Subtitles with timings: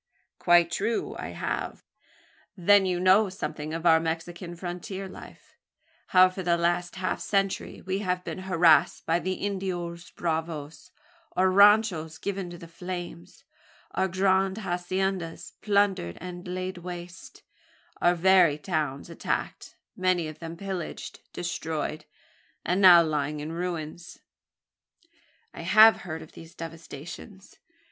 [0.39, 1.83] "Quite true I have."
[2.57, 5.53] "Then you know something of our Mexican frontier life
[6.07, 10.89] how for the last half century we have been harassed by the Indios bravos
[11.35, 13.43] our ranchos given to the flames
[13.91, 17.43] our grand haciendas plundered and laid waste
[18.01, 22.05] our very towns attacked many of them pillaged, destroyed,
[22.65, 24.17] and now lying in ruins."
[25.53, 27.57] "I have heard of these devastations.